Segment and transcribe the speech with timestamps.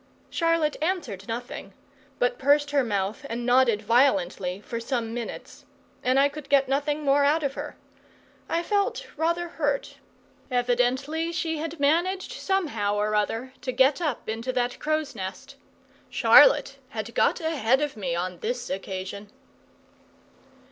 [0.31, 1.73] Charlotte answered nothing,
[2.17, 5.63] but pursed her mouth up and nodded violently for some minutes;
[6.01, 7.75] and I could get nothing more out of her.
[8.49, 9.97] I felt rather hurt.
[10.49, 15.55] Evidently she had managed, somehow or other, to get up into that crow's nest.
[16.09, 19.29] Charlotte had got ahead of me on this occasion.